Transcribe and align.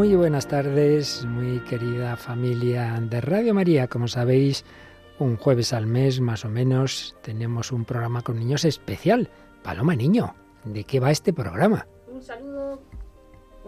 Muy 0.00 0.16
buenas 0.16 0.48
tardes, 0.48 1.26
muy 1.26 1.60
querida 1.60 2.16
familia 2.16 2.98
de 3.02 3.20
Radio 3.20 3.52
María. 3.52 3.86
Como 3.86 4.08
sabéis, 4.08 4.64
un 5.18 5.36
jueves 5.36 5.74
al 5.74 5.86
mes 5.86 6.22
más 6.22 6.46
o 6.46 6.48
menos 6.48 7.14
tenemos 7.20 7.70
un 7.70 7.84
programa 7.84 8.22
con 8.22 8.38
niños 8.38 8.64
especial. 8.64 9.28
Paloma 9.62 9.94
Niño, 9.94 10.34
¿de 10.64 10.84
qué 10.84 11.00
va 11.00 11.10
este 11.10 11.34
programa? 11.34 11.86
Un 12.10 12.22
saludo 12.22 12.80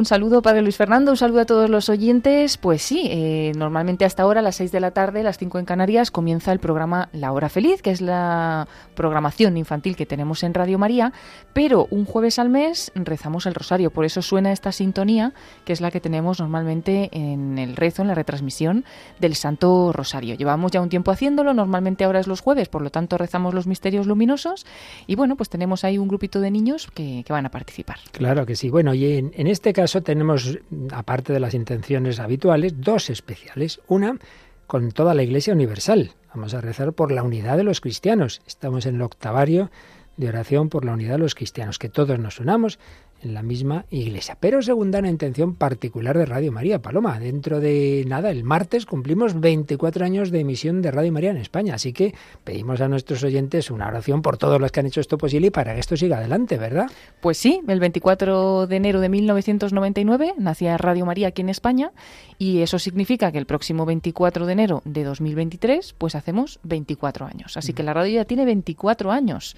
un 0.02 0.06
saludo, 0.06 0.42
Padre 0.42 0.62
Luis 0.62 0.76
Fernando, 0.76 1.12
un 1.12 1.16
saludo 1.16 1.42
a 1.42 1.44
todos 1.44 1.70
los 1.70 1.88
oyentes. 1.88 2.56
Pues 2.56 2.82
sí, 2.82 3.06
eh, 3.08 3.52
normalmente 3.54 4.04
hasta 4.04 4.24
ahora, 4.24 4.40
a 4.40 4.42
las 4.42 4.56
6 4.56 4.72
de 4.72 4.80
la 4.80 4.90
tarde, 4.90 5.22
las 5.22 5.38
5 5.38 5.60
en 5.60 5.64
Canarias, 5.64 6.10
comienza 6.10 6.50
el 6.50 6.58
programa 6.58 7.08
La 7.12 7.30
Hora 7.30 7.48
Feliz, 7.48 7.82
que 7.82 7.92
es 7.92 8.00
la 8.00 8.66
programación 8.96 9.56
infantil 9.56 9.94
que 9.94 10.04
tenemos 10.04 10.42
en 10.42 10.54
Radio 10.54 10.76
María, 10.76 11.12
pero 11.52 11.86
un 11.90 12.04
jueves 12.04 12.40
al 12.40 12.48
mes 12.48 12.90
rezamos 12.96 13.46
el 13.46 13.54
rosario, 13.54 13.92
por 13.92 14.04
eso 14.04 14.22
suena 14.22 14.50
esta 14.50 14.72
sintonía, 14.72 15.34
que 15.64 15.72
es 15.72 15.80
la 15.80 15.92
que 15.92 16.00
tenemos 16.00 16.40
normalmente 16.40 17.08
en 17.12 17.56
el 17.58 17.76
rezo, 17.76 18.02
en 18.02 18.08
la 18.08 18.16
retransmisión 18.16 18.84
del 19.20 19.36
Santo 19.36 19.92
Rosario. 19.92 20.34
Llevamos 20.34 20.72
ya 20.72 20.80
un 20.80 20.88
tiempo 20.88 21.12
haciéndolo, 21.12 21.54
normalmente 21.54 22.02
ahora 22.02 22.18
es 22.18 22.26
los 22.26 22.40
jueves, 22.40 22.68
por 22.68 22.82
lo 22.82 22.90
tanto 22.90 23.18
rezamos 23.18 23.54
los 23.54 23.68
misterios 23.68 24.08
luminosos 24.08 24.66
y 25.06 25.14
bueno, 25.14 25.36
pues 25.36 25.48
tenemos 25.48 25.84
ahí 25.84 25.96
un 25.96 26.08
grupito 26.08 26.40
de 26.40 26.50
niños 26.50 26.88
que, 26.92 27.24
van 27.28 27.46
a 27.46 27.50
participar. 27.50 27.96
Claro 28.10 28.44
que 28.44 28.56
sí. 28.56 28.68
Bueno, 28.68 28.92
y 28.92 29.16
en, 29.16 29.32
en 29.34 29.46
este 29.46 29.72
caso 29.72 29.91
tenemos, 30.00 30.58
aparte 30.92 31.32
de 31.32 31.40
las 31.40 31.52
intenciones 31.54 32.18
habituales, 32.20 32.80
dos 32.80 33.10
especiales. 33.10 33.80
Una 33.88 34.18
con 34.66 34.92
toda 34.92 35.12
la 35.12 35.22
Iglesia 35.22 35.52
Universal. 35.52 36.12
Vamos 36.34 36.54
a 36.54 36.62
rezar 36.62 36.94
por 36.94 37.12
la 37.12 37.22
unidad 37.22 37.58
de 37.58 37.64
los 37.64 37.82
cristianos. 37.82 38.40
Estamos 38.46 38.86
en 38.86 38.94
el 38.94 39.02
octavario 39.02 39.70
de 40.16 40.28
oración 40.28 40.68
por 40.70 40.84
la 40.84 40.92
unidad 40.92 41.12
de 41.12 41.18
los 41.18 41.34
cristianos, 41.34 41.78
que 41.78 41.88
todos 41.90 42.18
nos 42.18 42.40
unamos 42.40 42.78
en 43.22 43.34
la 43.34 43.42
misma 43.42 43.86
iglesia. 43.90 44.36
Pero 44.38 44.62
segunda 44.62 44.98
una 44.98 45.08
intención 45.08 45.54
particular 45.54 46.18
de 46.18 46.26
Radio 46.26 46.52
María. 46.52 46.82
Paloma, 46.82 47.18
dentro 47.18 47.60
de 47.60 48.04
nada, 48.06 48.30
el 48.30 48.44
martes 48.44 48.86
cumplimos 48.86 49.40
24 49.40 50.04
años 50.04 50.30
de 50.30 50.40
emisión 50.40 50.82
de 50.82 50.90
Radio 50.90 51.12
María 51.12 51.30
en 51.30 51.36
España. 51.36 51.74
Así 51.74 51.92
que 51.92 52.14
pedimos 52.44 52.80
a 52.80 52.88
nuestros 52.88 53.22
oyentes 53.24 53.70
una 53.70 53.88
oración 53.88 54.22
por 54.22 54.38
todos 54.38 54.60
los 54.60 54.72
que 54.72 54.80
han 54.80 54.86
hecho 54.86 55.00
esto 55.00 55.18
posible 55.18 55.48
y 55.48 55.50
para 55.50 55.74
que 55.74 55.80
esto 55.80 55.96
siga 55.96 56.18
adelante, 56.18 56.58
¿verdad? 56.58 56.90
Pues 57.20 57.38
sí, 57.38 57.62
el 57.66 57.80
24 57.80 58.66
de 58.66 58.76
enero 58.76 59.00
de 59.00 59.08
1999 59.08 60.34
nacía 60.38 60.76
Radio 60.76 61.06
María 61.06 61.28
aquí 61.28 61.42
en 61.42 61.48
España 61.48 61.92
y 62.38 62.60
eso 62.60 62.78
significa 62.78 63.32
que 63.32 63.38
el 63.38 63.46
próximo 63.46 63.86
24 63.86 64.46
de 64.46 64.52
enero 64.52 64.82
de 64.84 65.04
2023 65.04 65.94
pues 65.96 66.14
hacemos 66.14 66.58
24 66.64 67.26
años. 67.26 67.56
Así 67.56 67.72
que 67.72 67.82
la 67.82 67.94
radio 67.94 68.14
ya 68.16 68.24
tiene 68.24 68.44
24 68.44 69.12
años. 69.12 69.56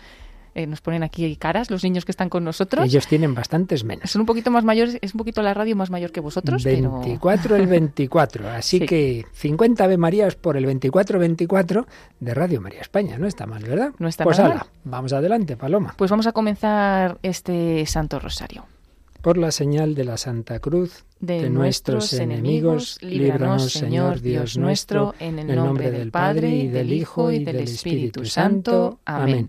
Eh, 0.54 0.66
nos 0.66 0.80
ponen 0.80 1.02
aquí 1.02 1.34
caras 1.36 1.68
los 1.70 1.82
niños 1.82 2.04
que 2.04 2.12
están 2.12 2.28
con 2.28 2.44
nosotros. 2.44 2.84
Ellos 2.84 3.08
tienen 3.08 3.34
bastantes 3.34 3.82
menos. 3.82 4.10
Son 4.10 4.20
un 4.20 4.26
poquito 4.26 4.52
más 4.52 4.62
mayores, 4.62 4.98
es 5.00 5.14
un 5.14 5.18
poquito 5.18 5.42
la 5.42 5.52
radio 5.52 5.74
más 5.74 5.90
mayor 5.90 6.12
que 6.12 6.20
vosotros. 6.20 6.62
24 6.62 7.56
el 7.56 7.66
24, 7.66 8.48
así 8.50 8.80
que 8.80 9.26
50 9.32 9.82
Ave 9.82 9.96
Marías 9.96 10.36
por 10.36 10.56
el 10.56 10.66
24-24 10.66 11.86
de 12.20 12.34
Radio 12.34 12.60
María 12.60 12.80
España, 12.80 13.18
no 13.18 13.26
está 13.26 13.46
mal, 13.46 13.64
¿verdad? 13.64 13.90
No 13.98 14.06
está 14.06 14.22
pues 14.22 14.38
mal. 14.38 14.62
vamos 14.84 15.12
adelante, 15.12 15.56
Paloma. 15.56 15.94
Pues 15.96 16.10
vamos 16.10 16.26
a 16.26 16.32
comenzar 16.32 17.18
este 17.22 17.84
Santo 17.86 18.20
Rosario. 18.20 18.64
Por 19.22 19.38
la 19.38 19.50
señal 19.50 19.94
de 19.94 20.04
la 20.04 20.18
Santa 20.18 20.60
Cruz 20.60 21.04
de, 21.18 21.48
nuestros 21.50 22.12
enemigos, 22.12 22.98
líbranos, 23.00 23.72
Señor 23.72 24.20
Dios 24.20 24.56
nuestro, 24.58 25.14
en 25.18 25.38
el 25.38 25.56
nombre 25.56 25.90
del 25.90 26.10
Padre 26.10 26.50
y 26.50 26.68
del 26.68 26.92
Hijo 26.92 27.32
y 27.32 27.42
del 27.42 27.56
Espíritu 27.56 28.24
Santo. 28.24 29.00
Amén. 29.04 29.48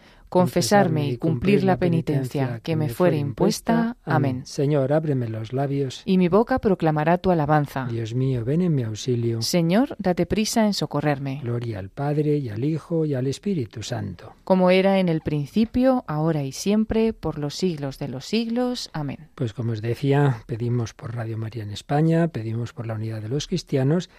confesarme 0.31 1.09
y 1.09 1.17
cumplir 1.17 1.65
la 1.65 1.75
penitencia 1.75 2.61
que 2.63 2.77
me 2.77 2.87
fuere 2.87 3.17
impuesta. 3.17 3.97
Amén. 4.05 4.45
Señor, 4.45 4.93
ábreme 4.93 5.27
los 5.27 5.51
labios. 5.51 6.03
Y 6.05 6.17
mi 6.17 6.29
boca 6.29 6.59
proclamará 6.59 7.17
tu 7.17 7.31
alabanza. 7.31 7.85
Dios 7.91 8.15
mío, 8.15 8.45
ven 8.45 8.61
en 8.61 8.73
mi 8.73 8.83
auxilio. 8.83 9.41
Señor, 9.41 9.93
date 9.99 10.25
prisa 10.25 10.65
en 10.65 10.73
socorrerme. 10.73 11.41
Gloria 11.43 11.79
al 11.79 11.89
Padre 11.89 12.37
y 12.37 12.47
al 12.47 12.63
Hijo 12.63 13.05
y 13.05 13.13
al 13.13 13.27
Espíritu 13.27 13.83
Santo. 13.83 14.31
Como 14.45 14.71
era 14.71 14.99
en 14.99 15.09
el 15.09 15.19
principio, 15.19 16.05
ahora 16.07 16.43
y 16.43 16.53
siempre, 16.53 17.11
por 17.11 17.37
los 17.37 17.55
siglos 17.55 17.99
de 17.99 18.07
los 18.07 18.25
siglos. 18.25 18.89
Amén. 18.93 19.27
Pues 19.35 19.51
como 19.51 19.73
os 19.73 19.81
decía, 19.81 20.43
pedimos 20.45 20.93
por 20.93 21.13
Radio 21.13 21.37
María 21.37 21.63
en 21.63 21.71
España, 21.71 22.29
pedimos 22.29 22.71
por 22.71 22.87
la 22.87 22.93
unidad 22.93 23.21
de 23.21 23.27
los 23.27 23.47
cristianos, 23.47 24.09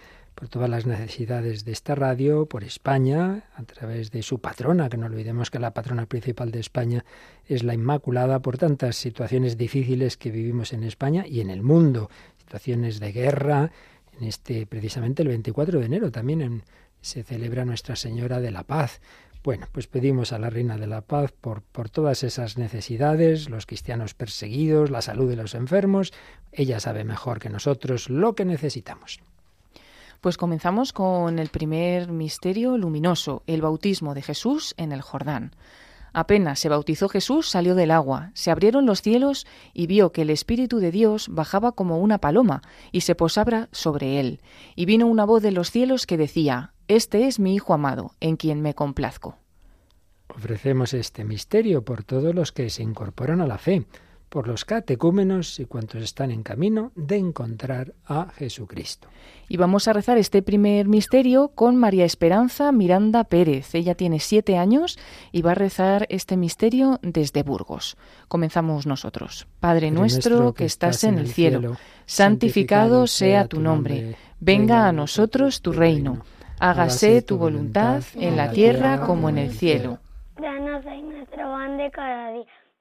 por 0.43 0.49
todas 0.49 0.69
las 0.69 0.85
necesidades 0.85 1.63
de 1.63 1.71
esta 1.71 1.95
radio, 1.95 2.47
por 2.47 2.65
España, 2.65 3.45
a 3.55 3.63
través 3.63 4.11
de 4.11 4.21
su 4.23 4.39
patrona, 4.39 4.89
que 4.89 4.97
no 4.97 5.05
olvidemos 5.05 5.49
que 5.49 5.57
la 5.57 5.73
patrona 5.73 6.05
principal 6.05 6.51
de 6.51 6.59
España 6.59 7.05
es 7.45 7.63
la 7.63 7.73
Inmaculada, 7.73 8.41
por 8.41 8.57
tantas 8.57 8.97
situaciones 8.97 9.57
difíciles 9.57 10.17
que 10.17 10.31
vivimos 10.31 10.73
en 10.73 10.83
España 10.83 11.25
y 11.25 11.39
en 11.39 11.49
el 11.49 11.63
mundo, 11.63 12.09
situaciones 12.39 12.99
de 12.99 13.13
guerra, 13.13 13.71
en 14.19 14.27
este 14.27 14.65
precisamente 14.65 15.21
el 15.21 15.29
24 15.29 15.79
de 15.79 15.85
enero 15.85 16.11
también 16.11 16.63
se 16.99 17.23
celebra 17.23 17.63
Nuestra 17.63 17.95
Señora 17.95 18.41
de 18.41 18.51
la 18.51 18.63
Paz. 18.63 18.99
Bueno, 19.45 19.67
pues 19.71 19.87
pedimos 19.87 20.33
a 20.33 20.39
la 20.39 20.49
Reina 20.49 20.77
de 20.77 20.87
la 20.87 21.03
Paz 21.03 21.31
por, 21.31 21.61
por 21.61 21.89
todas 21.89 22.21
esas 22.21 22.57
necesidades, 22.57 23.49
los 23.49 23.65
cristianos 23.65 24.13
perseguidos, 24.13 24.91
la 24.91 25.01
salud 25.01 25.29
de 25.29 25.37
los 25.37 25.55
enfermos. 25.55 26.11
Ella 26.51 26.81
sabe 26.81 27.05
mejor 27.05 27.39
que 27.39 27.49
nosotros 27.49 28.09
lo 28.09 28.35
que 28.35 28.43
necesitamos. 28.43 29.21
Pues 30.23 30.37
comenzamos 30.37 30.93
con 30.93 31.37
el 31.37 31.49
primer 31.49 32.09
misterio 32.09 32.77
luminoso, 32.77 33.43
el 33.45 33.61
bautismo 33.61 34.13
de 34.13 34.21
Jesús 34.21 34.73
en 34.77 34.93
el 34.93 35.01
Jordán. 35.01 35.53
Apenas 36.13 36.59
se 36.59 36.69
bautizó 36.69 37.09
Jesús, 37.09 37.49
salió 37.49 37.75
del 37.75 37.91
agua, 37.91 38.31
se 38.33 38.49
abrieron 38.49 38.85
los 38.85 39.01
cielos 39.01 39.45
y 39.73 39.85
vio 39.85 40.13
que 40.13 40.21
el 40.21 40.29
Espíritu 40.29 40.79
de 40.79 40.91
Dios 40.91 41.27
bajaba 41.29 41.73
como 41.73 41.99
una 41.99 42.19
paloma 42.19 42.61
y 42.93 43.01
se 43.01 43.15
posaba 43.15 43.67
sobre 43.73 44.21
él. 44.21 44.39
Y 44.77 44.85
vino 44.85 45.07
una 45.07 45.25
voz 45.25 45.43
de 45.43 45.51
los 45.51 45.71
cielos 45.71 46.07
que 46.07 46.15
decía, 46.15 46.71
Este 46.87 47.27
es 47.27 47.37
mi 47.37 47.53
Hijo 47.53 47.73
amado, 47.73 48.11
en 48.21 48.37
quien 48.37 48.61
me 48.61 48.75
complazco. 48.75 49.39
Ofrecemos 50.29 50.93
este 50.93 51.25
misterio 51.25 51.83
por 51.83 52.05
todos 52.05 52.33
los 52.33 52.53
que 52.53 52.69
se 52.69 52.81
incorporan 52.81 53.41
a 53.41 53.45
la 53.45 53.57
fe 53.57 53.85
por 54.33 54.47
los 54.47 54.65
catecúmenos 54.65 55.59
y 55.59 55.65
cuantos 55.65 56.01
están 56.01 56.31
en 56.31 56.41
camino 56.41 56.91
de 56.95 57.17
encontrar 57.17 57.93
a 58.07 58.29
Jesucristo. 58.35 59.07
Y 59.47 59.57
vamos 59.57 59.87
a 59.87 59.93
rezar 59.93 60.17
este 60.17 60.41
primer 60.41 60.87
misterio 60.87 61.49
con 61.49 61.75
María 61.75 62.03
Esperanza 62.03 62.71
Miranda 62.71 63.25
Pérez. 63.25 63.75
Ella 63.75 63.93
tiene 63.93 64.19
siete 64.19 64.57
años 64.57 64.97
y 65.31 65.43
va 65.43 65.51
a 65.51 65.53
rezar 65.55 66.07
este 66.09 66.35
misterio 66.35 66.99
desde 67.03 67.43
Burgos. 67.43 67.95
Comenzamos 68.27 68.87
nosotros. 68.87 69.45
Padre 69.59 69.91
nuestro 69.91 70.55
que 70.55 70.65
estás 70.65 71.03
en 71.03 71.19
el 71.19 71.27
cielo, 71.27 71.77
santificado 72.07 73.05
sea 73.05 73.45
tu 73.45 73.59
nombre. 73.59 74.15
Venga 74.39 74.87
a 74.87 74.93
nosotros 74.93 75.61
tu 75.61 75.73
reino. 75.73 76.25
Hágase 76.57 77.21
tu 77.21 77.37
voluntad 77.37 78.01
en 78.15 78.35
la 78.35 78.49
tierra 78.49 79.01
como 79.05 79.29
en 79.29 79.37
el 79.37 79.51
cielo. 79.51 79.99
Danos 80.41 80.83
hoy 80.87 81.03
nuestro 81.03 81.43
pan 81.43 81.77
de 81.77 81.91
cada 81.91 82.31
día 82.31 82.62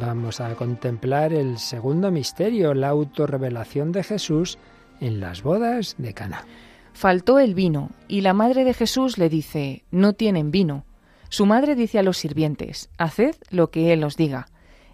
Vamos 0.00 0.40
a 0.40 0.54
contemplar 0.56 1.32
el 1.32 1.56
segundo 1.58 2.10
misterio, 2.10 2.74
la 2.74 2.88
autorrevelación 2.88 3.92
de 3.92 4.02
Jesús 4.02 4.58
en 5.00 5.20
las 5.20 5.42
bodas 5.42 5.94
de 5.98 6.12
Cana. 6.14 6.44
Faltó 6.92 7.38
el 7.38 7.54
vino 7.54 7.90
y 8.08 8.22
la 8.22 8.32
madre 8.32 8.64
de 8.64 8.74
Jesús 8.74 9.18
le 9.18 9.28
dice: 9.28 9.84
No 9.92 10.12
tienen 10.12 10.50
vino. 10.50 10.84
Su 11.28 11.46
madre 11.46 11.76
dice 11.76 12.00
a 12.00 12.02
los 12.02 12.18
sirvientes: 12.18 12.90
Haced 12.98 13.36
lo 13.50 13.70
que 13.70 13.92
él 13.92 14.02
os 14.02 14.16
diga. 14.16 14.46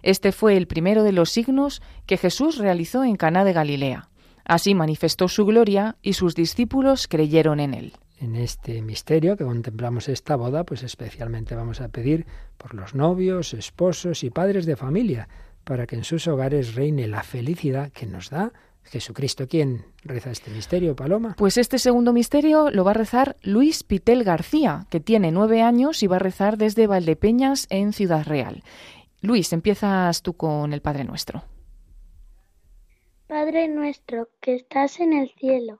Este 0.03 0.31
fue 0.31 0.55
el 0.55 0.67
primero 0.67 1.03
de 1.03 1.13
los 1.13 1.31
signos 1.31 1.81
que 2.05 2.17
Jesús 2.17 2.57
realizó 2.57 3.03
en 3.03 3.15
Caná 3.15 3.43
de 3.43 3.53
Galilea. 3.53 4.07
Así 4.45 4.75
manifestó 4.75 5.27
su 5.27 5.45
gloria 5.45 5.95
y 6.03 6.13
sus 6.13 6.35
discípulos 6.35 7.07
creyeron 7.07 7.59
en 7.59 7.73
él 7.73 7.93
en 8.21 8.35
este 8.35 8.81
misterio 8.83 9.35
que 9.35 9.43
contemplamos 9.43 10.07
esta 10.07 10.35
boda, 10.35 10.63
pues 10.63 10.83
especialmente 10.83 11.55
vamos 11.55 11.81
a 11.81 11.89
pedir 11.89 12.27
por 12.57 12.75
los 12.75 12.93
novios, 12.93 13.53
esposos 13.53 14.23
y 14.23 14.29
padres 14.29 14.67
de 14.67 14.75
familia, 14.75 15.27
para 15.63 15.87
que 15.87 15.95
en 15.95 16.03
sus 16.03 16.27
hogares 16.27 16.75
reine 16.75 17.07
la 17.07 17.23
felicidad 17.23 17.91
que 17.91 18.05
nos 18.05 18.29
da 18.29 18.53
Jesucristo. 18.83 19.47
¿Quién 19.47 19.85
reza 20.03 20.29
este 20.29 20.51
misterio, 20.51 20.95
Paloma? 20.95 21.35
Pues 21.37 21.57
este 21.57 21.79
segundo 21.79 22.13
misterio 22.13 22.69
lo 22.69 22.83
va 22.83 22.91
a 22.91 22.95
rezar 22.95 23.37
Luis 23.41 23.83
Pitel 23.83 24.23
García, 24.23 24.85
que 24.91 24.99
tiene 24.99 25.31
nueve 25.31 25.63
años 25.63 26.03
y 26.03 26.07
va 26.07 26.17
a 26.17 26.19
rezar 26.19 26.57
desde 26.57 26.85
Valdepeñas 26.85 27.65
en 27.71 27.91
Ciudad 27.91 28.25
Real. 28.25 28.63
Luis, 29.21 29.51
empiezas 29.51 30.21
tú 30.21 30.33
con 30.33 30.73
el 30.73 30.81
Padre 30.81 31.05
Nuestro. 31.05 31.43
Padre 33.27 33.67
nuestro 33.67 34.27
que 34.41 34.55
estás 34.55 34.99
en 34.99 35.13
el 35.13 35.31
cielo 35.39 35.79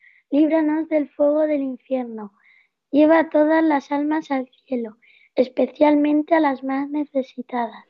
líbranos 0.31 0.89
del 0.89 1.09
fuego 1.09 1.41
del 1.41 1.61
infierno 1.61 2.33
Lleva 2.91 3.29
todas 3.29 3.63
las 3.63 3.89
almas 3.89 4.31
al 4.31 4.49
cielo, 4.65 4.97
especialmente 5.35 6.35
a 6.35 6.41
las 6.41 6.61
más 6.61 6.89
necesitadas. 6.89 7.85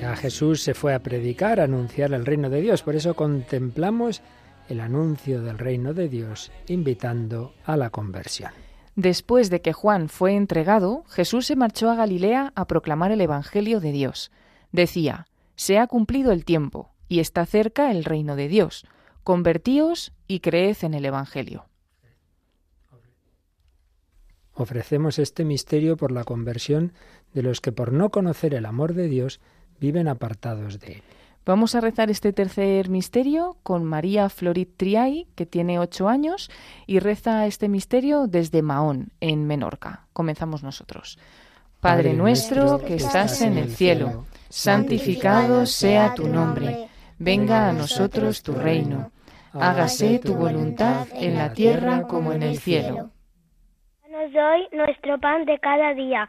Ya 0.00 0.16
Jesús 0.16 0.62
se 0.62 0.74
fue 0.74 0.94
a 0.94 1.02
predicar, 1.02 1.60
a 1.60 1.64
anunciar 1.64 2.12
el 2.12 2.26
reino 2.26 2.50
de 2.50 2.60
Dios. 2.60 2.82
Por 2.82 2.96
eso 2.96 3.14
contemplamos 3.14 4.22
el 4.68 4.80
anuncio 4.80 5.42
del 5.42 5.58
reino 5.58 5.94
de 5.94 6.08
Dios, 6.08 6.50
invitando 6.68 7.54
a 7.64 7.76
la 7.76 7.90
conversión. 7.90 8.52
Después 8.94 9.50
de 9.50 9.60
que 9.62 9.72
Juan 9.72 10.08
fue 10.08 10.34
entregado, 10.34 11.04
Jesús 11.08 11.46
se 11.46 11.56
marchó 11.56 11.90
a 11.90 11.94
Galilea 11.94 12.52
a 12.54 12.66
proclamar 12.66 13.10
el 13.10 13.20
Evangelio 13.20 13.80
de 13.80 13.92
Dios. 13.92 14.30
Decía, 14.70 15.26
Se 15.56 15.78
ha 15.78 15.86
cumplido 15.86 16.32
el 16.32 16.44
tiempo, 16.44 16.92
y 17.08 17.20
está 17.20 17.46
cerca 17.46 17.90
el 17.90 18.04
reino 18.04 18.36
de 18.36 18.48
Dios. 18.48 18.84
Convertíos 19.22 20.12
y 20.26 20.40
creed 20.40 20.76
en 20.82 20.94
el 20.94 21.04
Evangelio. 21.04 21.66
Ofrecemos 24.54 25.18
este 25.18 25.44
misterio 25.44 25.96
por 25.96 26.12
la 26.12 26.24
conversión 26.24 26.92
de 27.32 27.42
los 27.42 27.60
que 27.60 27.72
por 27.72 27.92
no 27.92 28.10
conocer 28.10 28.54
el 28.54 28.66
amor 28.66 28.94
de 28.94 29.08
Dios 29.08 29.40
viven 29.82 30.06
apartados 30.06 30.78
de 30.78 30.92
él. 30.92 31.02
Vamos 31.44 31.74
a 31.74 31.80
rezar 31.80 32.08
este 32.08 32.32
tercer 32.32 32.88
misterio 32.88 33.56
con 33.64 33.84
María 33.84 34.28
Florit 34.28 34.76
Triay, 34.76 35.26
que 35.34 35.44
tiene 35.44 35.80
ocho 35.80 36.08
años, 36.08 36.50
y 36.86 37.00
reza 37.00 37.46
este 37.46 37.68
misterio 37.68 38.28
desde 38.28 38.62
Mahón, 38.62 39.08
en 39.20 39.44
Menorca. 39.48 40.06
Comenzamos 40.12 40.62
nosotros. 40.62 41.18
Padre 41.80 42.12
nuestro 42.12 42.78
que 42.78 42.94
estás 42.94 43.42
en 43.42 43.58
el 43.58 43.70
cielo, 43.70 44.24
santificado 44.48 45.66
sea 45.66 46.14
tu 46.14 46.28
nombre, 46.28 46.86
venga 47.18 47.68
a 47.68 47.72
nosotros 47.72 48.44
tu 48.44 48.52
reino, 48.52 49.10
hágase 49.52 50.20
tu 50.20 50.34
voluntad 50.34 51.08
en 51.12 51.36
la 51.38 51.52
tierra 51.52 52.02
como 52.02 52.32
en 52.32 52.44
el 52.44 52.56
cielo. 52.58 53.10
Danos 54.04 54.30
hoy 54.32 54.78
nuestro 54.78 55.18
pan 55.18 55.44
de 55.44 55.58
cada 55.58 55.92
día 55.94 56.28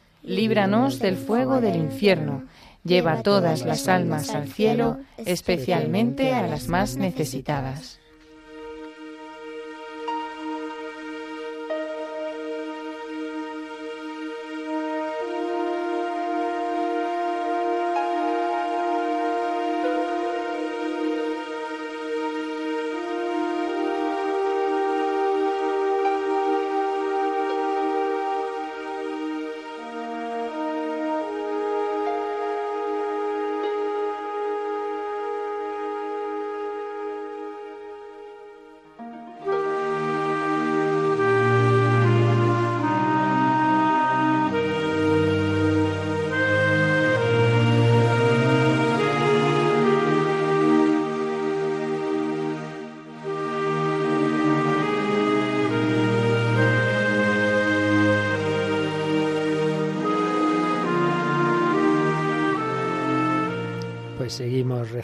líbranos 0.23 0.99
del 0.99 1.15
fuego 1.15 1.61
del 1.61 1.75
infierno, 1.75 2.43
lleva 2.83 3.23
todas 3.23 3.63
las 3.65 3.87
almas 3.87 4.31
al 4.31 4.47
cielo, 4.47 4.99
especialmente 5.17 6.33
a 6.33 6.47
las 6.47 6.67
más 6.67 6.97
necesitadas. 6.97 8.00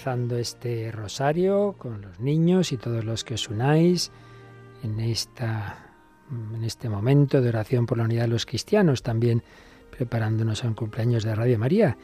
Rezando 0.08 0.38
este 0.38 0.90
rosario 0.90 1.76
con 1.78 2.02
los 2.02 2.22
niños 2.22 2.72
y 2.72 2.78
todos 2.78 3.04
los 3.04 3.26
que 3.26 3.34
os 3.34 3.50
unáis 3.50 4.10
en, 4.82 5.02
esta, 5.02 5.92
en 6.56 6.64
este 6.64 6.88
momento 6.88 7.42
de 7.42 7.50
oración 7.50 7.86
por 7.86 7.98
la 7.98 8.06
unidad 8.06 8.22
de 8.22 8.30
los 8.30 8.46
cristianos, 8.46 9.04
también 9.04 9.44
preparándonos 9.92 10.64
a 10.64 10.68
un 10.68 10.76
cumpleaños 10.76 11.26
de 11.26 11.36
Radio 11.36 11.60
María. 11.60 11.98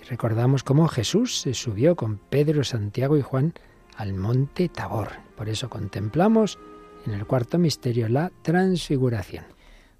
Y 0.00 0.04
recordamos 0.04 0.62
cómo 0.62 0.86
Jesús 0.86 1.40
se 1.40 1.52
subió 1.52 1.96
con 1.96 2.18
Pedro, 2.18 2.62
Santiago 2.62 3.16
y 3.16 3.22
Juan 3.22 3.54
al 3.96 4.14
monte 4.14 4.68
Tabor. 4.68 5.08
Por 5.36 5.48
eso 5.48 5.68
contemplamos 5.68 6.60
en 7.06 7.12
el 7.14 7.26
cuarto 7.26 7.58
misterio 7.58 8.08
la 8.08 8.30
transfiguración. 8.42 9.46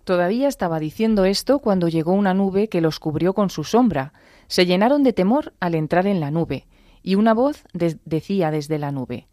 Todavía 0.05 0.47
estaba 0.47 0.79
diciendo 0.79 1.25
esto 1.25 1.59
cuando 1.59 1.89
llegó 1.89 2.13
una 2.13 2.35
nube 2.35 2.69
que 2.69 2.81
los 2.81 3.01
cubrió 3.01 3.33
con 3.33 3.51
su 3.51 3.65
sombra. 3.65 4.13
Se 4.47 4.65
llenaron 4.65 5.03
de 5.03 5.13
temor 5.13 5.55
al 5.59 5.75
entrar 5.75 6.07
en 6.07 6.21
la 6.21 6.31
nube, 6.31 6.69
y 7.03 7.15
una 7.15 7.35
voz 7.35 7.65
decía 7.73 8.51
desde 8.51 8.79
la 8.79 8.93
nube, 8.93 9.29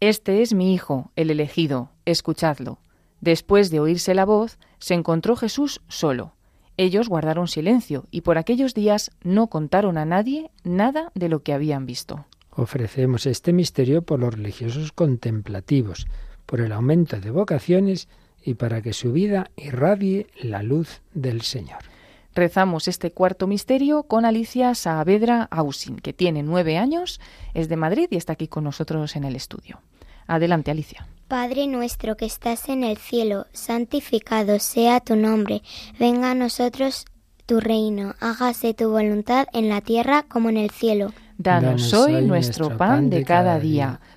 Este 0.00 0.42
es 0.42 0.54
mi 0.54 0.74
Hijo, 0.74 1.10
el 1.16 1.30
elegido, 1.30 1.90
escuchadlo. 2.04 2.78
Después 3.20 3.70
de 3.70 3.80
oírse 3.80 4.14
la 4.14 4.24
voz, 4.24 4.58
se 4.78 4.94
encontró 4.94 5.36
Jesús 5.36 5.80
solo. 5.88 6.34
Ellos 6.76 7.08
guardaron 7.08 7.48
silencio 7.48 8.04
y 8.10 8.20
por 8.20 8.36
aquellos 8.36 8.74
días 8.74 9.10
no 9.22 9.46
contaron 9.46 9.96
a 9.96 10.04
nadie 10.04 10.50
nada 10.62 11.10
de 11.14 11.28
lo 11.28 11.42
que 11.42 11.54
habían 11.54 11.86
visto. 11.86 12.26
Ofrecemos 12.50 13.26
este 13.26 13.52
misterio 13.52 14.02
por 14.02 14.20
los 14.20 14.34
religiosos 14.34 14.92
contemplativos, 14.92 16.06
por 16.44 16.60
el 16.60 16.72
aumento 16.72 17.18
de 17.20 17.30
vocaciones 17.30 18.08
y 18.42 18.54
para 18.54 18.82
que 18.82 18.92
su 18.92 19.12
vida 19.12 19.50
irradie 19.56 20.28
la 20.40 20.62
luz 20.62 21.02
del 21.14 21.42
Señor. 21.42 21.95
Rezamos 22.36 22.86
este 22.86 23.12
cuarto 23.12 23.46
misterio 23.46 24.02
con 24.02 24.26
Alicia 24.26 24.74
Saavedra 24.74 25.48
Ausin, 25.50 25.96
que 25.96 26.12
tiene 26.12 26.42
nueve 26.42 26.76
años, 26.76 27.18
es 27.54 27.70
de 27.70 27.76
Madrid 27.76 28.08
y 28.10 28.16
está 28.16 28.34
aquí 28.34 28.46
con 28.46 28.64
nosotros 28.64 29.16
en 29.16 29.24
el 29.24 29.34
estudio. 29.34 29.80
Adelante, 30.26 30.70
Alicia. 30.70 31.08
Padre 31.28 31.66
nuestro 31.66 32.18
que 32.18 32.26
estás 32.26 32.68
en 32.68 32.84
el 32.84 32.98
cielo, 32.98 33.46
santificado 33.54 34.58
sea 34.58 35.00
tu 35.00 35.16
nombre, 35.16 35.62
venga 35.98 36.32
a 36.32 36.34
nosotros 36.34 37.06
tu 37.46 37.58
reino, 37.58 38.14
hágase 38.20 38.74
tu 38.74 38.90
voluntad 38.90 39.46
en 39.54 39.70
la 39.70 39.80
tierra 39.80 40.26
como 40.28 40.50
en 40.50 40.58
el 40.58 40.68
cielo. 40.68 41.14
Danos 41.38 41.94
hoy 41.94 42.20
nuestro 42.20 42.76
pan 42.76 43.08
de 43.08 43.24
cada 43.24 43.58
día. 43.58 44.00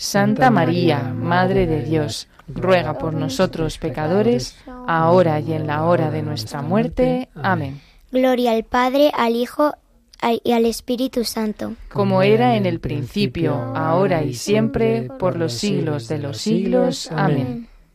Santa 0.00 0.50
María, 0.50 1.12
Madre 1.14 1.66
de 1.66 1.82
Dios, 1.82 2.26
ruega 2.48 2.96
por 2.96 3.12
nosotros 3.12 3.76
pecadores, 3.76 4.56
ahora 4.86 5.40
y 5.40 5.52
en 5.52 5.66
la 5.66 5.84
hora 5.84 6.10
de 6.10 6.22
nuestra 6.22 6.62
muerte. 6.62 7.28
Amén. 7.34 7.82
Gloria 8.10 8.52
al 8.52 8.64
Padre, 8.64 9.12
al 9.14 9.36
Hijo 9.36 9.74
y 10.42 10.52
al 10.52 10.64
Espíritu 10.64 11.24
Santo. 11.24 11.74
Como 11.92 12.22
era 12.22 12.56
en 12.56 12.64
el 12.64 12.80
principio, 12.80 13.54
ahora 13.76 14.22
y 14.22 14.32
siempre, 14.32 15.10
por 15.18 15.36
los 15.36 15.52
siglos 15.52 16.08
de 16.08 16.18
los 16.18 16.38
siglos. 16.38 17.12
Amén. 17.12 17.68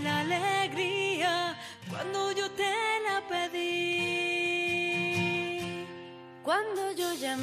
La 0.00 0.20
alegría 0.20 1.56
cuando 1.90 2.32
yo 2.32 2.50
te 2.50 2.72
la 3.06 3.22
pedí. 3.28 4.24
Cuando 6.42 6.92
yo 6.92 7.14
ya 7.14 7.36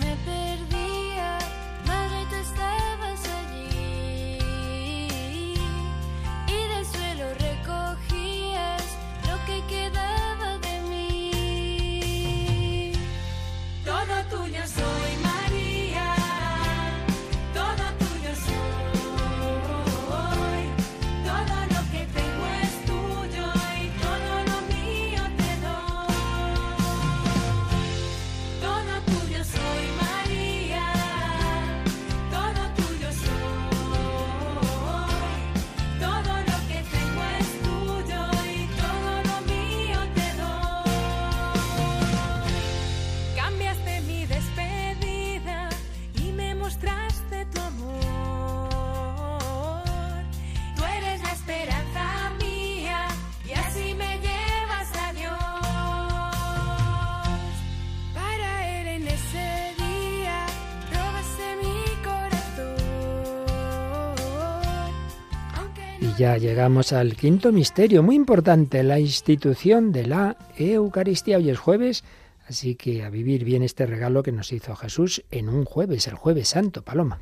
ya 66.17 66.37
llegamos 66.37 66.93
al 66.93 67.15
quinto 67.15 67.51
misterio, 67.51 68.03
muy 68.03 68.15
importante, 68.15 68.83
la 68.83 68.99
institución 68.99 69.91
de 69.91 70.07
la 70.07 70.37
Eucaristía. 70.57 71.37
Hoy 71.37 71.49
es 71.49 71.59
jueves, 71.59 72.03
así 72.47 72.75
que 72.75 73.03
a 73.03 73.09
vivir 73.09 73.43
bien 73.43 73.63
este 73.63 73.85
regalo 73.85 74.23
que 74.23 74.31
nos 74.31 74.51
hizo 74.51 74.75
Jesús 74.75 75.23
en 75.31 75.49
un 75.49 75.65
jueves, 75.65 76.07
el 76.07 76.15
jueves 76.15 76.49
santo, 76.49 76.81
Paloma. 76.83 77.19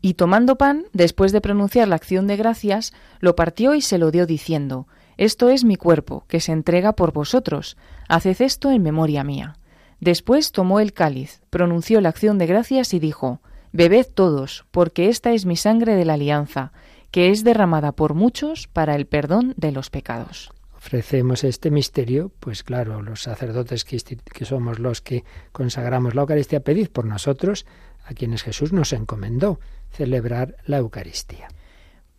Y 0.00 0.14
tomando 0.14 0.56
pan, 0.56 0.84
después 0.92 1.32
de 1.32 1.40
pronunciar 1.40 1.88
la 1.88 1.96
acción 1.96 2.26
de 2.26 2.36
gracias, 2.36 2.92
lo 3.20 3.36
partió 3.36 3.74
y 3.74 3.82
se 3.82 3.98
lo 3.98 4.10
dio 4.10 4.26
diciendo, 4.26 4.86
Esto 5.16 5.50
es 5.50 5.64
mi 5.64 5.76
cuerpo, 5.76 6.24
que 6.28 6.40
se 6.40 6.52
entrega 6.52 6.94
por 6.94 7.12
vosotros, 7.12 7.76
haced 8.08 8.40
esto 8.40 8.70
en 8.70 8.82
memoria 8.82 9.24
mía. 9.24 9.56
Después 10.00 10.52
tomó 10.52 10.80
el 10.80 10.92
cáliz, 10.92 11.42
pronunció 11.50 12.00
la 12.00 12.08
acción 12.08 12.38
de 12.38 12.46
gracias 12.46 12.92
y 12.94 12.98
dijo, 12.98 13.40
Bebed 13.72 14.06
todos, 14.12 14.64
porque 14.70 15.08
esta 15.08 15.32
es 15.32 15.46
mi 15.46 15.56
sangre 15.56 15.94
de 15.94 16.04
la 16.04 16.14
alianza 16.14 16.72
que 17.12 17.30
es 17.30 17.44
derramada 17.44 17.92
por 17.92 18.14
muchos 18.14 18.66
para 18.66 18.96
el 18.96 19.06
perdón 19.06 19.54
de 19.56 19.70
los 19.70 19.90
pecados. 19.90 20.50
Ofrecemos 20.74 21.44
este 21.44 21.70
misterio, 21.70 22.32
pues 22.40 22.64
claro, 22.64 23.02
los 23.02 23.22
sacerdotes 23.22 23.84
que, 23.84 24.00
somos 24.44 24.80
los 24.80 25.00
que 25.00 25.22
consagramos 25.52 26.16
la 26.16 26.22
Eucaristía, 26.22 26.60
pedid 26.60 26.88
por 26.88 27.04
nosotros, 27.04 27.66
a 28.04 28.14
quienes 28.14 28.42
Jesús 28.42 28.72
nos 28.72 28.92
encomendó 28.92 29.60
celebrar 29.92 30.56
la 30.64 30.78
Eucaristía. 30.78 31.48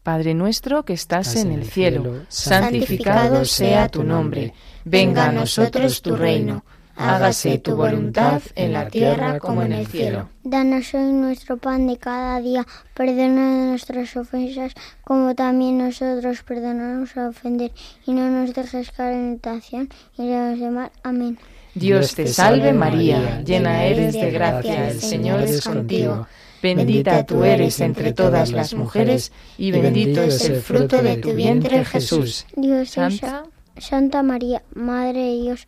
Padre 0.01 0.33
nuestro 0.33 0.85
que 0.85 0.93
estás, 0.93 1.35
en 1.35 1.51
el 1.51 1.65
cielo, 1.65 2.21
santificado 2.29 3.43
sea 3.45 3.89
tu 3.89 4.03
nombre, 4.03 4.53
venga 4.85 5.27
a 5.27 5.31
nosotros 5.31 6.01
tu 6.01 6.15
reino 6.15 6.63
hágase 6.95 7.57
tu 7.57 7.75
voluntad 7.75 8.41
en 8.55 8.73
la 8.73 8.87
tierra 8.87 9.39
como 9.39 9.61
en 9.63 9.73
el 9.73 9.87
cielo. 9.87 10.29
Danos 10.43 10.93
hoy 10.93 11.11
nuestro 11.11 11.57
pan 11.57 11.87
de 11.87 11.97
cada 11.97 12.39
día, 12.39 12.65
perdona 12.93 13.69
nuestras 13.69 14.15
ofensas 14.15 14.73
como 15.03 15.35
también 15.35 15.77
nosotros 15.77 16.43
perdonamos 16.43 17.15
a 17.17 17.29
ofender, 17.29 17.71
y 18.05 18.13
no 18.13 18.29
nos 18.29 18.53
dejes 18.53 18.91
caer 18.91 19.13
en 19.15 19.39
tentación, 19.39 19.89
y 20.17 20.23
nos 20.23 20.59
de 20.59 20.69
mal. 20.69 20.91
Amén. 21.03 21.37
Dios 21.75 22.13
te 22.13 22.27
salve 22.27 22.71
María, 22.71 23.41
llena 23.41 23.83
eres 23.85 24.13
de 24.13 24.29
gracia, 24.31 24.89
el 24.89 25.01
Señor 25.01 25.41
es 25.41 25.61
contigo. 25.61 26.27
Bendita 26.61 27.25
tú 27.25 27.43
eres 27.43 27.81
entre 27.81 28.13
todas 28.13 28.51
las 28.51 28.73
mujeres, 28.73 29.31
y 29.57 29.71
bendito 29.71 30.21
es 30.21 30.45
el 30.45 30.61
fruto 30.61 31.01
de 31.01 31.17
tu 31.17 31.33
vientre 31.33 31.83
Jesús. 31.83 32.45
Dios 32.55 32.91
Santa, 32.91 33.43
Santa 33.77 34.23
María, 34.23 34.61
Madre 34.73 35.19
de 35.19 35.41
Dios, 35.41 35.67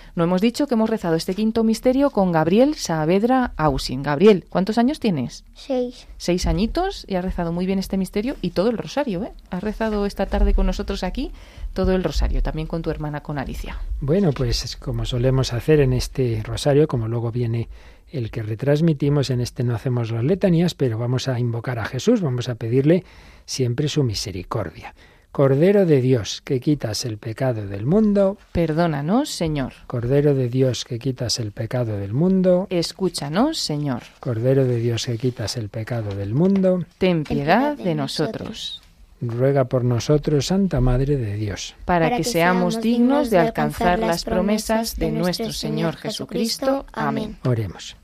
No 0.15 0.25
hemos 0.25 0.41
dicho 0.41 0.67
que 0.67 0.73
hemos 0.73 0.89
rezado 0.89 1.15
este 1.15 1.35
quinto 1.35 1.63
misterio 1.63 2.09
con 2.09 2.31
Gabriel 2.31 2.75
Saavedra 2.75 3.53
Ausin. 3.55 4.03
Gabriel, 4.03 4.45
¿cuántos 4.49 4.77
años 4.77 4.99
tienes? 4.99 5.45
Seis. 5.53 6.07
Seis 6.17 6.47
añitos 6.47 7.05
y 7.07 7.15
has 7.15 7.23
rezado 7.23 7.53
muy 7.53 7.65
bien 7.65 7.79
este 7.79 7.97
misterio 7.97 8.35
y 8.41 8.49
todo 8.49 8.69
el 8.69 8.77
rosario, 8.77 9.23
¿eh? 9.23 9.31
Has 9.49 9.63
rezado 9.63 10.05
esta 10.05 10.25
tarde 10.25 10.53
con 10.53 10.65
nosotros 10.65 11.03
aquí 11.03 11.31
todo 11.73 11.95
el 11.95 12.03
rosario, 12.03 12.43
también 12.43 12.67
con 12.67 12.81
tu 12.81 12.89
hermana, 12.89 13.21
con 13.21 13.39
Alicia. 13.39 13.79
Bueno, 14.01 14.31
pues 14.33 14.75
como 14.75 15.05
solemos 15.05 15.53
hacer 15.53 15.79
en 15.79 15.93
este 15.93 16.41
rosario, 16.43 16.87
como 16.87 17.07
luego 17.07 17.31
viene 17.31 17.69
el 18.11 18.29
que 18.29 18.43
retransmitimos, 18.43 19.29
en 19.29 19.39
este 19.39 19.63
no 19.63 19.73
hacemos 19.73 20.11
las 20.11 20.23
letanías, 20.23 20.75
pero 20.75 20.97
vamos 20.97 21.29
a 21.29 21.39
invocar 21.39 21.79
a 21.79 21.85
Jesús, 21.85 22.21
vamos 22.21 22.49
a 22.49 22.55
pedirle 22.55 23.05
siempre 23.45 23.87
su 23.87 24.03
misericordia. 24.03 24.93
Cordero 25.31 25.85
de 25.85 26.01
Dios, 26.01 26.41
que 26.43 26.59
quitas 26.59 27.05
el 27.05 27.17
pecado 27.17 27.65
del 27.65 27.85
mundo, 27.85 28.37
Perdónanos, 28.51 29.29
Señor. 29.29 29.71
Cordero 29.87 30.35
de 30.35 30.49
Dios, 30.49 30.83
que 30.83 30.99
quitas 30.99 31.39
el 31.39 31.51
pecado 31.53 31.97
del 31.97 32.11
mundo, 32.13 32.67
Escúchanos, 32.69 33.57
Señor. 33.57 34.03
Cordero 34.19 34.65
de 34.65 34.77
Dios, 34.77 35.05
que 35.05 35.17
quitas 35.17 35.55
el 35.55 35.69
pecado 35.69 36.13
del 36.15 36.33
mundo, 36.33 36.83
Ten 36.97 37.23
piedad 37.23 37.77
de 37.77 37.95
nosotros, 37.95 38.81
ruega 39.21 39.65
por 39.65 39.85
nosotros, 39.85 40.47
Santa 40.47 40.81
Madre 40.81 41.15
de 41.15 41.35
Dios. 41.35 41.75
para 41.85 42.17
que 42.17 42.25
seamos 42.25 42.81
dignos 42.81 43.29
de 43.29 43.37
alcanzar 43.37 43.99
las 43.99 44.25
promesas 44.25 44.97
de 44.97 45.11
nuestro 45.11 45.53
Señor 45.53 45.95
Jesucristo. 45.95 46.85
Amén. 46.91 47.37
Oremos. 47.45 47.95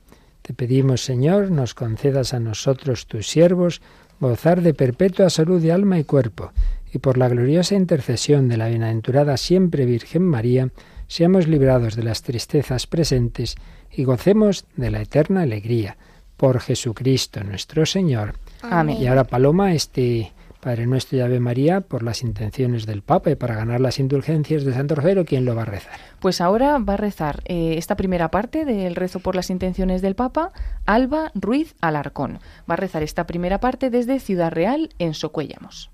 Te 0.43 0.53
pedimos, 0.53 1.01
Señor, 1.03 1.51
nos 1.51 1.73
concedas 1.73 2.33
a 2.33 2.39
nosotros, 2.39 3.05
tus 3.05 3.27
siervos, 3.27 3.81
gozar 4.21 4.61
de 4.61 4.73
perpetua 4.73 5.29
salud 5.29 5.61
de 5.61 5.73
alma 5.73 5.99
y 5.99 6.05
cuerpo, 6.05 6.53
y 6.97 6.99
por 6.99 7.17
la 7.17 7.29
gloriosa 7.29 7.75
intercesión 7.75 8.47
de 8.49 8.57
la 8.57 8.67
bienaventurada 8.67 9.37
siempre 9.37 9.85
Virgen 9.85 10.23
María, 10.23 10.69
seamos 11.07 11.47
librados 11.47 11.95
de 11.95 12.01
las 12.01 12.23
tristezas 12.23 12.87
presentes 12.87 13.55
y 13.91 14.03
gocemos 14.03 14.65
de 14.75 14.89
la 14.89 15.01
eterna 15.01 15.43
alegría. 15.43 15.97
Por 16.37 16.59
Jesucristo 16.59 17.43
nuestro 17.43 17.85
Señor. 17.85 18.33
Amén. 18.61 18.97
Y 18.99 19.07
ahora, 19.07 19.25
Paloma, 19.25 19.73
este 19.73 20.33
Padre 20.59 20.87
nuestro 20.87 21.19
y 21.19 21.21
Ave 21.21 21.39
María, 21.39 21.81
por 21.81 22.01
las 22.01 22.23
intenciones 22.23 22.85
del 22.87 23.03
Papa 23.03 23.29
y 23.29 23.35
para 23.35 23.55
ganar 23.55 23.79
las 23.79 23.99
indulgencias 23.99 24.65
de 24.65 24.73
Santo 24.73 24.95
Rosario, 24.95 25.23
¿quién 25.23 25.45
lo 25.45 25.55
va 25.55 25.61
a 25.61 25.65
rezar? 25.65 25.99
Pues 26.19 26.41
ahora 26.41 26.79
va 26.79 26.93
a 26.93 26.97
rezar 26.97 27.41
eh, 27.45 27.75
esta 27.77 27.95
primera 27.95 28.31
parte 28.31 28.65
del 28.65 28.95
rezo 28.95 29.19
por 29.19 29.35
las 29.35 29.51
intenciones 29.51 30.01
del 30.01 30.15
Papa, 30.15 30.51
Alba 30.85 31.31
Ruiz 31.35 31.75
Alarcón. 31.79 32.39
Va 32.69 32.73
a 32.73 32.77
rezar 32.77 33.03
esta 33.03 33.27
primera 33.27 33.59
parte 33.59 33.91
desde 33.91 34.19
Ciudad 34.19 34.51
Real, 34.51 34.89
en 34.97 35.13
Socuéllamos. 35.13 35.91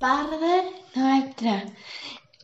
Padre 0.00 0.72
nuestro, 0.94 1.52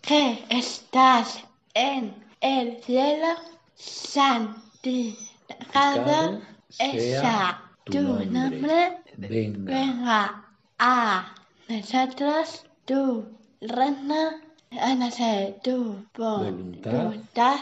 que 0.03 0.45
estás 0.51 1.43
en 1.73 2.15
el 2.43 2.83
cielo, 2.83 3.29
santificado 3.75 6.43
sea 6.77 7.63
tu 7.85 8.27
nombre, 8.27 8.99
venga. 9.17 10.45
a 10.79 11.35
nosotros 11.67 12.67
tu 12.85 13.25
reino, 13.63 14.33
hágase 14.79 15.59
tu 15.65 16.05
voluntad 16.15 17.57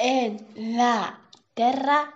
en 0.00 0.46
la 0.76 1.18
tierra 1.54 2.14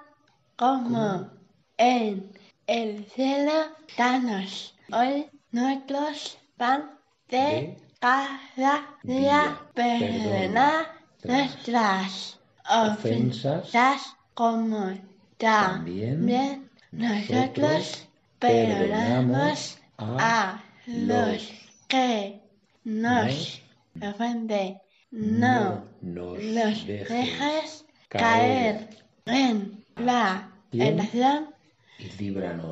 como 0.55 1.31
en 1.79 2.31
el 2.69 3.05
cielo. 3.07 3.75
Danos 3.99 4.77
hoy 4.93 5.27
nuestros 5.51 6.39
pan 6.57 6.95
de 7.35 7.77
cada 7.99 8.97
día, 9.03 9.59
perdona 9.75 10.87
nuestras 11.25 12.39
ofensas 12.71 14.17
como 14.35 14.95
también 15.39 16.71
nosotros 16.93 18.07
perdonamos 18.39 19.79
a 19.99 20.63
los 20.87 21.53
que 21.89 22.41
nos 22.85 23.63
ofenden. 24.01 24.79
No 25.11 25.85
los 26.03 26.87
dejes 26.87 27.85
caer 28.09 28.89
en 29.27 29.85
la 29.97 30.51
tentación 30.71 31.55
y 31.99 32.11
líbranos. 32.23 32.71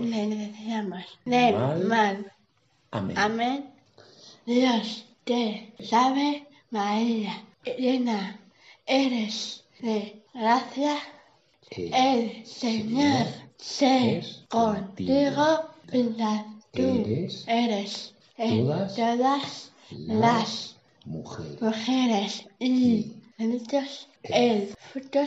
del 1.24 1.54
Mal. 1.54 1.84
mal. 1.84 2.32
Amén. 2.90 3.18
Amén. 3.18 3.71
Dios 4.46 5.04
te 5.24 5.72
salve 5.80 6.46
María, 6.70 7.44
llena 7.78 8.40
eres 8.86 9.64
de 9.80 10.22
gracia, 10.34 10.96
el 11.70 12.44
Señor 12.44 13.26
se 13.56 14.18
es 14.18 14.44
contigo, 14.48 15.70
tú 16.72 17.04
Eres 17.46 18.14
en 18.36 18.66
todas 18.66 19.72
las 19.90 20.76
mujer. 21.04 21.58
mujeres. 21.60 22.46
y 22.58 23.12
benditos 23.38 24.08
el 24.24 24.74
fruto 24.78 25.24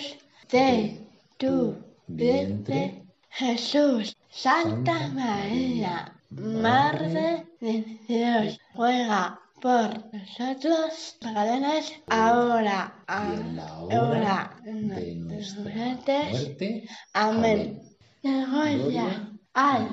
de 0.52 1.00
tu 1.38 1.76
vientre, 2.08 3.04
Jesús. 3.30 4.16
Santa 4.30 5.08
María, 5.10 6.15
Madre 6.38 7.48
de 7.62 8.00
Dios, 8.08 8.60
juega 8.74 9.40
por 9.62 10.14
nosotros, 10.14 11.18
pecadores, 11.20 11.94
ahora, 12.08 12.94
Y 13.08 13.34
en 13.40 13.56
la 13.56 13.68
ahora, 13.68 14.02
hora 14.02 14.56
de 14.64 15.16
nuestra 15.16 15.62
muertes. 15.64 16.32
muerte. 16.34 16.88
Amén. 17.14 17.82
Gloria 18.22 19.32
al 19.54 19.90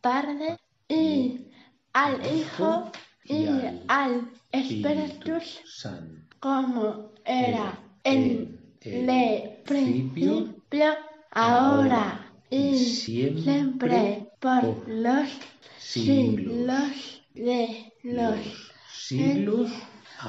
Padre 0.00 0.58
y 0.88 1.48
al 1.92 2.20
Hijo 2.36 2.90
y 3.24 3.46
al 3.88 4.30
Espíritu 4.52 5.32
Santo. 5.64 6.36
como 6.40 7.10
era 7.24 7.78
en 8.04 8.54
en 8.82 9.10
el 9.10 9.62
principio, 9.64 10.48
ahora 11.32 12.30
y 12.50 12.76
siempre, 12.78 14.25
por 14.46 14.88
los 14.88 15.28
siglos 15.76 17.20
de 17.34 17.92
los 18.04 18.38
siglos. 18.92 19.72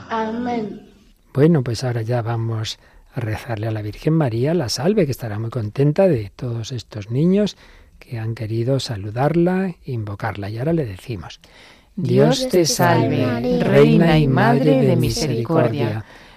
Amén. 0.09 0.89
Bueno, 1.33 1.63
pues 1.63 1.83
ahora 1.83 2.01
ya 2.01 2.23
vamos 2.23 2.79
a 3.13 3.19
rezarle 3.19 3.67
a 3.67 3.71
la 3.71 3.83
Virgen 3.83 4.13
María 4.13 4.55
la 4.55 4.69
salve, 4.69 5.05
que 5.05 5.11
estará 5.11 5.37
muy 5.37 5.51
contenta 5.51 6.07
de 6.07 6.31
todos 6.35 6.71
estos 6.71 7.11
niños 7.11 7.57
que 7.99 8.17
han 8.17 8.33
querido 8.33 8.79
saludarla 8.79 9.75
e 9.85 9.91
invocarla. 9.91 10.49
Y 10.49 10.57
ahora 10.57 10.73
le 10.73 10.85
decimos, 10.85 11.39
Dios 11.95 12.49
te 12.49 12.65
salve, 12.65 13.59
Reina 13.59 14.17
y 14.17 14.27
Madre 14.27 14.81
de 14.81 14.95
misericordia, 14.95 16.05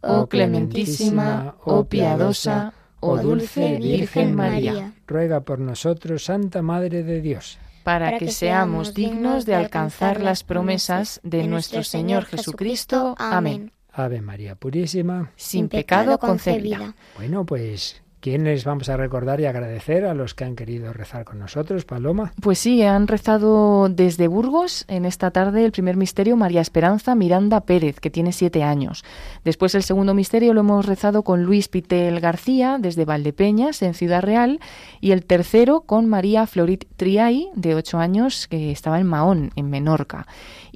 Oh 0.00 0.26
clementísima, 0.28 1.56
oh 1.64 1.84
piadosa, 1.84 2.72
oh 3.00 3.16
dulce 3.18 3.78
Virgen 3.78 4.34
María, 4.34 4.92
Ruega 5.06 5.40
por 5.40 5.58
nosotros, 5.58 6.24
Santa 6.24 6.62
Madre 6.62 7.02
de 7.02 7.20
Dios. 7.20 7.58
para 7.82 8.18
que 8.18 8.30
seamos 8.30 8.94
dignos 8.94 9.46
de 9.46 9.54
alcanzar 9.54 10.20
las 10.20 10.42
promesas 10.42 11.20
de 11.22 11.46
nuestro 11.46 11.84
Señor 11.84 12.24
Jesucristo. 12.24 13.14
Amén. 13.18 13.72
Ave 13.92 14.20
María 14.20 14.56
Purísima. 14.56 15.30
Sin 15.36 15.68
pecado 15.68 16.18
concebida. 16.18 16.94
Bueno, 17.16 17.46
pues, 17.46 18.02
¿quién 18.20 18.44
les 18.44 18.64
vamos 18.64 18.88
a 18.88 18.96
recordar 18.96 19.40
y 19.40 19.46
agradecer 19.46 20.04
a 20.04 20.14
los 20.14 20.34
que 20.34 20.44
han 20.44 20.56
querido 20.56 20.92
rezar 20.92 21.24
con 21.24 21.38
nosotros, 21.38 21.84
Paloma? 21.84 22.32
Pues 22.40 22.58
sí, 22.58 22.82
han 22.82 23.06
rezado 23.08 23.88
desde 23.88 24.28
Burgos 24.28 24.84
en 24.88 25.04
esta 25.04 25.30
tarde 25.30 25.64
el 25.64 25.72
primer 25.72 25.96
misterio 25.96 26.36
María 26.36 26.60
Esperanza 26.60 27.14
Miranda 27.14 27.60
Pérez, 27.60 28.00
que 28.00 28.10
tiene 28.10 28.32
siete 28.32 28.62
años. 28.62 29.04
Después 29.44 29.74
el 29.74 29.82
segundo 29.82 30.14
misterio 30.14 30.54
lo 30.54 30.60
hemos 30.60 30.86
rezado 30.86 31.22
con 31.22 31.44
Luis 31.44 31.68
Pitel 31.68 32.20
García 32.20 32.78
desde 32.80 33.04
Valdepeñas, 33.04 33.82
en 33.82 33.94
Ciudad 33.94 34.22
Real, 34.22 34.60
y 35.00 35.12
el 35.12 35.24
tercero 35.24 35.82
con 35.82 36.06
María 36.06 36.46
Florit 36.46 36.84
Triay, 36.96 37.48
de 37.54 37.74
ocho 37.74 37.98
años, 37.98 38.48
que 38.48 38.70
estaba 38.70 39.00
en 39.00 39.06
Mahón, 39.06 39.50
en 39.56 39.70
Menorca. 39.70 40.26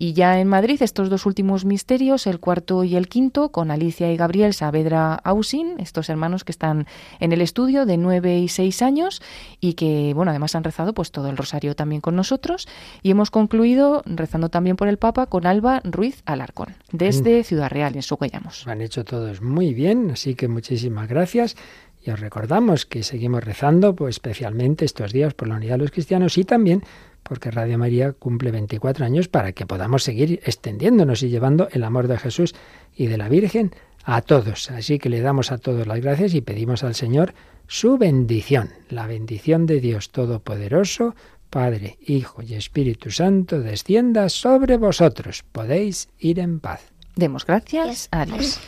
Y 0.02 0.14
ya 0.14 0.40
en 0.40 0.48
Madrid 0.48 0.80
estos 0.80 1.10
dos 1.10 1.26
últimos 1.26 1.66
misterios, 1.66 2.26
el 2.26 2.40
cuarto 2.40 2.84
y 2.84 2.96
el 2.96 3.06
quinto, 3.06 3.50
con 3.50 3.70
Alicia 3.70 4.10
y 4.10 4.16
Gabriel 4.16 4.54
Saavedra 4.54 5.12
Ausin, 5.14 5.74
estos 5.78 6.08
hermanos 6.08 6.42
que 6.42 6.52
están 6.52 6.86
en 7.18 7.32
el 7.32 7.42
estudio 7.42 7.84
de 7.84 7.98
nueve 7.98 8.38
y 8.38 8.48
seis 8.48 8.80
años 8.80 9.20
y 9.60 9.74
que, 9.74 10.14
bueno, 10.14 10.30
además 10.30 10.54
han 10.54 10.64
rezado 10.64 10.94
pues 10.94 11.10
todo 11.12 11.28
el 11.28 11.36
rosario 11.36 11.76
también 11.76 12.00
con 12.00 12.16
nosotros. 12.16 12.66
Y 13.02 13.10
hemos 13.10 13.30
concluido 13.30 14.02
rezando 14.06 14.48
también 14.48 14.76
por 14.76 14.88
el 14.88 14.96
Papa 14.96 15.26
con 15.26 15.44
Alba 15.44 15.82
Ruiz 15.84 16.22
Alarcón, 16.24 16.76
desde 16.92 17.44
Ciudad 17.44 17.68
Real, 17.68 17.94
en 17.94 18.00
Socuellamos. 18.00 18.64
Lo 18.64 18.72
han 18.72 18.80
hecho 18.80 19.04
todos 19.04 19.42
muy 19.42 19.74
bien, 19.74 20.12
así 20.12 20.34
que 20.34 20.48
muchísimas 20.48 21.10
gracias. 21.10 21.56
Y 22.02 22.10
os 22.10 22.18
recordamos 22.18 22.86
que 22.86 23.02
seguimos 23.02 23.44
rezando, 23.44 23.94
pues 23.94 24.16
especialmente 24.16 24.86
estos 24.86 25.12
días 25.12 25.34
por 25.34 25.48
la 25.48 25.56
unidad 25.56 25.74
de 25.74 25.82
los 25.82 25.90
cristianos 25.90 26.38
y 26.38 26.44
también 26.44 26.82
porque 27.30 27.52
Radio 27.52 27.78
María 27.78 28.12
cumple 28.12 28.50
24 28.50 29.04
años 29.04 29.28
para 29.28 29.52
que 29.52 29.64
podamos 29.64 30.02
seguir 30.02 30.40
extendiéndonos 30.44 31.22
y 31.22 31.28
llevando 31.28 31.68
el 31.70 31.84
amor 31.84 32.08
de 32.08 32.18
Jesús 32.18 32.56
y 32.96 33.06
de 33.06 33.16
la 33.18 33.28
Virgen 33.28 33.70
a 34.02 34.20
todos. 34.20 34.68
Así 34.72 34.98
que 34.98 35.10
le 35.10 35.20
damos 35.20 35.52
a 35.52 35.58
todos 35.58 35.86
las 35.86 36.00
gracias 36.00 36.34
y 36.34 36.40
pedimos 36.40 36.82
al 36.82 36.96
Señor 36.96 37.34
su 37.68 37.98
bendición, 37.98 38.70
la 38.88 39.06
bendición 39.06 39.66
de 39.66 39.78
Dios 39.78 40.10
Todopoderoso, 40.10 41.14
Padre, 41.50 41.98
Hijo 42.04 42.42
y 42.42 42.54
Espíritu 42.54 43.12
Santo, 43.12 43.60
descienda 43.60 44.28
sobre 44.28 44.76
vosotros. 44.76 45.44
Podéis 45.52 46.08
ir 46.18 46.40
en 46.40 46.58
paz. 46.58 46.82
Demos 47.14 47.46
gracias 47.46 48.08
a 48.10 48.26
Dios. 48.26 48.58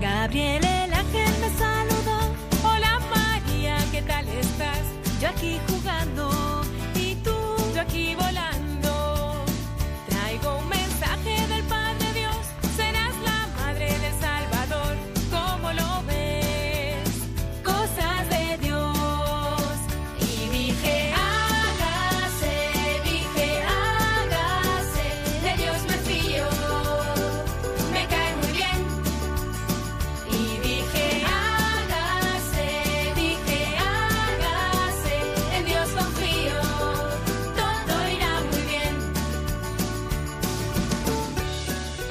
Gabriel 0.00 0.83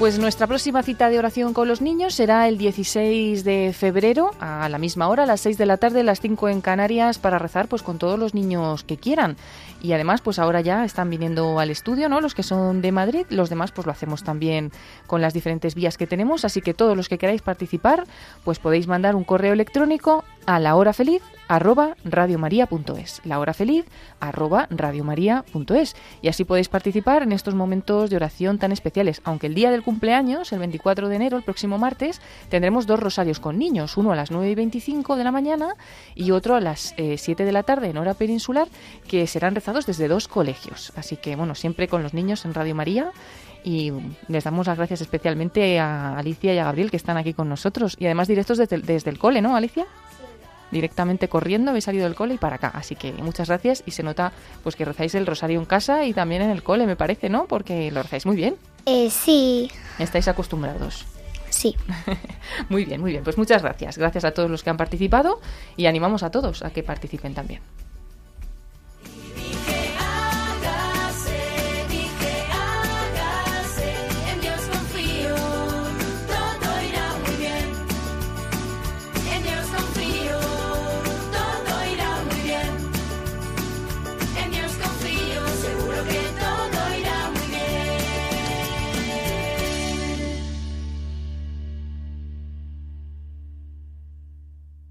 Pues 0.03 0.19
nuestra 0.19 0.47
próxima 0.47 0.83
cita 0.83 1.09
de 1.09 1.17
oración 1.17 1.53
con 1.53 1.69
los 1.69 1.79
niños 1.79 2.13
será 2.13 2.49
el 2.49 2.57
16 2.57 3.45
de 3.45 3.71
febrero 3.73 4.31
a 4.41 4.67
la 4.67 4.77
misma 4.77 5.07
hora, 5.07 5.23
a 5.23 5.25
las 5.25 5.39
6 5.39 5.57
de 5.57 5.65
la 5.65 5.77
tarde, 5.77 6.03
las 6.03 6.19
5 6.19 6.49
en 6.49 6.59
Canarias, 6.59 7.19
para 7.19 7.39
rezar 7.39 7.69
pues 7.69 7.83
con 7.83 7.99
todos 7.99 8.19
los 8.19 8.33
niños 8.33 8.83
que 8.83 8.97
quieran. 8.97 9.37
Y 9.81 9.93
además, 9.93 10.19
pues 10.19 10.39
ahora 10.39 10.59
ya 10.59 10.83
están 10.83 11.09
viniendo 11.09 11.57
al 11.57 11.69
estudio, 11.69 12.09
¿no? 12.09 12.19
Los 12.19 12.35
que 12.35 12.43
son 12.43 12.81
de 12.81 12.91
Madrid, 12.91 13.25
los 13.29 13.49
demás 13.49 13.71
pues 13.71 13.87
lo 13.87 13.93
hacemos 13.93 14.25
también 14.25 14.73
con 15.07 15.21
las 15.21 15.33
diferentes 15.33 15.73
vías 15.73 15.97
que 15.97 16.05
tenemos, 16.05 16.43
así 16.43 16.59
que 16.59 16.73
todos 16.73 16.97
los 16.97 17.07
que 17.07 17.17
queráis 17.17 17.41
participar, 17.41 18.03
pues 18.43 18.59
podéis 18.59 18.87
mandar 18.87 19.15
un 19.15 19.23
correo 19.23 19.53
electrónico 19.53 20.25
a 20.45 20.59
la 20.59 20.75
hora 20.75 20.93
feliz 20.93 21.21
arroba 21.47 21.95
radiomaria.es 22.03 23.21
la 23.25 23.39
hora 23.39 23.53
feliz 23.53 23.85
arroba 24.19 24.67
radiomaria.es 24.69 25.95
y 26.21 26.27
así 26.27 26.45
podéis 26.45 26.69
participar 26.69 27.23
en 27.23 27.31
estos 27.31 27.53
momentos 27.53 28.09
de 28.09 28.15
oración 28.15 28.57
tan 28.57 28.71
especiales 28.71 29.21
aunque 29.23 29.47
el 29.47 29.53
día 29.53 29.71
del 29.71 29.83
cumpleaños 29.83 30.51
el 30.53 30.59
24 30.59 31.09
de 31.09 31.15
enero 31.15 31.37
el 31.37 31.43
próximo 31.43 31.77
martes 31.77 32.21
tendremos 32.49 32.87
dos 32.87 32.99
rosarios 32.99 33.39
con 33.39 33.57
niños 33.57 33.97
uno 33.97 34.11
a 34.11 34.15
las 34.15 34.31
9 34.31 34.49
y 34.49 34.55
25 34.55 35.15
de 35.15 35.23
la 35.23 35.31
mañana 35.31 35.75
y 36.15 36.31
otro 36.31 36.55
a 36.55 36.61
las 36.61 36.93
eh, 36.97 37.17
7 37.17 37.45
de 37.45 37.51
la 37.51 37.63
tarde 37.63 37.89
en 37.89 37.97
hora 37.97 38.13
peninsular 38.13 38.67
que 39.07 39.27
serán 39.27 39.55
rezados 39.55 39.85
desde 39.85 40.07
dos 40.07 40.27
colegios. 40.27 40.93
Así 40.95 41.17
que 41.17 41.35
bueno 41.35 41.55
siempre 41.55 41.87
con 41.87 42.03
los 42.03 42.13
niños 42.13 42.45
en 42.45 42.53
Radio 42.53 42.75
María 42.75 43.11
y 43.63 43.91
les 44.27 44.43
damos 44.43 44.67
las 44.67 44.77
gracias 44.77 45.01
especialmente 45.01 45.79
a 45.79 46.17
Alicia 46.17 46.53
y 46.53 46.57
a 46.57 46.65
Gabriel 46.65 46.91
que 46.91 46.97
están 46.97 47.17
aquí 47.17 47.33
con 47.33 47.49
nosotros 47.49 47.95
y 47.99 48.05
además 48.05 48.27
directos 48.27 48.57
desde 48.57 49.09
el 49.09 49.19
cole, 49.19 49.41
¿no, 49.41 49.55
Alicia? 49.55 49.85
Directamente 50.73 51.27
corriendo, 51.29 51.69
habéis 51.69 51.85
salido 51.85 52.03
del 52.05 52.15
cole 52.15 52.33
y 52.33 52.37
para 52.37 52.55
acá. 52.55 52.71
Así 52.73 52.95
que 52.95 53.13
muchas 53.13 53.47
gracias 53.47 53.83
y 53.85 53.91
se 53.91 54.03
nota 54.03 54.33
pues 54.63 54.75
que 54.75 54.83
rezáis 54.85 55.13
el 55.15 55.25
rosario 55.27 55.59
en 55.59 55.65
casa 55.65 56.03
y 56.03 56.13
también 56.13 56.41
en 56.41 56.49
el 56.49 56.63
cole, 56.63 56.85
me 56.87 56.95
parece, 56.95 57.29
¿no? 57.29 57.45
Porque 57.45 57.91
lo 57.91 58.01
rezáis 58.03 58.25
muy 58.25 58.35
bien. 58.35 58.55
Eh, 58.85 59.09
sí, 59.09 59.71
Estáis 59.99 60.27
acostumbrados. 60.27 61.05
sí. 61.49 61.75
Muy 62.69 62.83
bien, 62.85 62.99
muy 62.99 63.11
bien. 63.11 63.23
Pues 63.23 63.37
muchas 63.37 63.61
gracias. 63.61 63.97
Gracias 63.97 64.25
a 64.25 64.31
todos 64.31 64.49
los 64.49 64.63
que 64.63 64.69
han 64.71 64.77
participado 64.77 65.39
y 65.77 65.85
animamos 65.85 66.23
a 66.23 66.31
todos 66.31 66.63
a 66.63 66.71
que 66.71 66.81
participen 66.83 67.33
también. 67.33 67.61